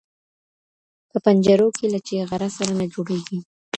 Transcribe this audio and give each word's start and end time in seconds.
په 1.09 1.17
پنجرو 1.25 1.67
کي 1.77 1.85
له 1.93 1.99
چیغاره 2.07 2.49
سره 2.57 2.71
نه 2.79 2.85
جوړیږي.. 2.93 3.39